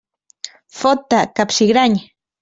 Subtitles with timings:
[0.77, 1.99] Fot-te, capsigrany!